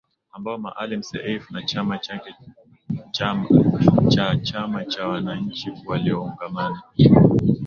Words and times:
Ambao 0.35 0.57
Maalim 0.57 1.03
Seif 1.03 1.51
na 1.51 1.61
chama 1.63 1.97
chake 1.97 2.35
cha 3.11 3.45
Chama 4.43 4.85
cha 4.85 5.07
Wananchi 5.07 5.71
waliugomea 5.85 6.81